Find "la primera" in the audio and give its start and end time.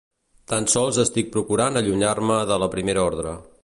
2.65-3.09